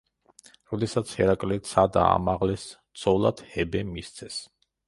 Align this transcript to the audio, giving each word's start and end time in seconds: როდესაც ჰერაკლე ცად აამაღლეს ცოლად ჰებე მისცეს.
როდესაც 0.71 1.11
ჰერაკლე 1.19 1.59
ცად 1.73 2.01
აამაღლეს 2.05 2.65
ცოლად 3.03 3.47
ჰებე 3.53 3.87
მისცეს. 3.95 4.45